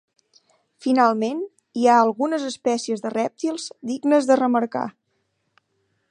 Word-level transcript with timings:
Finalment, 0.85 1.41
hi 1.79 1.83
ha 1.91 1.97
algunes 2.05 2.45
espècies 2.47 3.03
de 3.05 3.11
rèptils 3.15 3.67
dignes 3.91 4.31
de 4.31 4.39
remarcar. 4.41 4.85